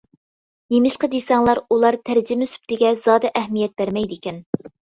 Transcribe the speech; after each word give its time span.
نېمىشقا 0.73 1.09
دېسەڭلار 1.11 1.61
ئۇلار 1.75 1.99
تەرجىمە 2.11 2.49
سۈپىتىگە 2.55 2.97
زادى 3.05 3.35
ئەھمىيەت 3.37 3.79
بەرمەيدىكەن. 3.83 4.45